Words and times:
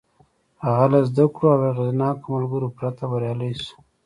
هغه 0.65 0.85
له 0.93 0.99
زدهکړو 1.09 1.47
او 1.53 1.59
اغېزناکو 1.71 2.27
ملګرو 2.35 2.75
پرته 2.77 3.03
بريالی 3.11 3.51
شو. 3.63 3.75